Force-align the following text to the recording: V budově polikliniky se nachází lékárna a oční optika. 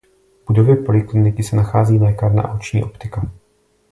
V 0.41 0.45
budově 0.47 0.75
polikliniky 0.75 1.43
se 1.43 1.55
nachází 1.55 1.99
lékárna 1.99 2.43
a 2.43 2.53
oční 2.55 2.83
optika. 2.83 3.31